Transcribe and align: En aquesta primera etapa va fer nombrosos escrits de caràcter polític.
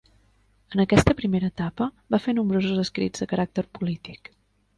En 0.77 0.81
aquesta 0.83 1.13
primera 1.19 1.49
etapa 1.53 1.87
va 2.15 2.21
fer 2.25 2.35
nombrosos 2.39 2.81
escrits 2.85 3.25
de 3.27 3.29
caràcter 3.37 3.67
polític. 3.79 4.35